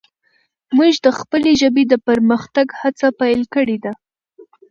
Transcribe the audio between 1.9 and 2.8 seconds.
پرمختګ